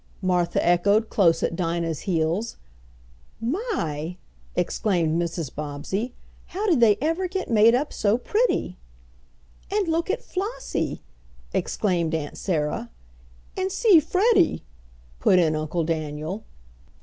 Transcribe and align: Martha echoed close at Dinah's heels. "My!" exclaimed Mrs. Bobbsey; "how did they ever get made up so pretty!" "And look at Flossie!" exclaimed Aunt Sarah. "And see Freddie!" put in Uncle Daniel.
Martha 0.23 0.65
echoed 0.67 1.11
close 1.11 1.43
at 1.43 1.55
Dinah's 1.55 1.99
heels. 2.09 2.57
"My!" 3.39 4.17
exclaimed 4.55 5.21
Mrs. 5.21 5.53
Bobbsey; 5.53 6.15
"how 6.45 6.65
did 6.65 6.79
they 6.79 6.97
ever 6.99 7.27
get 7.27 7.51
made 7.51 7.75
up 7.75 7.93
so 7.93 8.17
pretty!" 8.17 8.79
"And 9.69 9.87
look 9.87 10.09
at 10.09 10.23
Flossie!" 10.23 11.03
exclaimed 11.53 12.15
Aunt 12.15 12.35
Sarah. 12.35 12.89
"And 13.55 13.71
see 13.71 13.99
Freddie!" 13.99 14.63
put 15.19 15.37
in 15.37 15.55
Uncle 15.55 15.83
Daniel. 15.83 16.45